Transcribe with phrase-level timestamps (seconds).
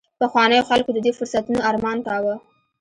[0.19, 2.35] پخوانیو خلکو د دې فرصتونو ارمان کاوه